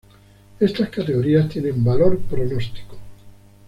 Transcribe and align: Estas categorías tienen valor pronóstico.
Estas 0.59 0.89
categorías 0.89 1.47
tienen 1.47 1.83
valor 1.83 2.17
pronóstico. 2.21 2.97